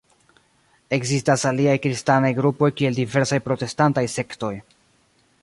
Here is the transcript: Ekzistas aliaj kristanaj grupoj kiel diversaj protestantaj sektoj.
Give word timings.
Ekzistas 0.97 1.43
aliaj 1.49 1.75
kristanaj 1.83 2.33
grupoj 2.41 2.71
kiel 2.81 2.99
diversaj 3.01 3.41
protestantaj 3.51 4.07
sektoj. 4.17 4.53